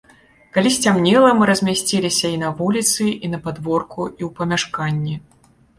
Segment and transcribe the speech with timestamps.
[0.53, 5.15] Калі сцямнела, мы размясціліся і на вуліцы, і на падворку, і ў памяшканні.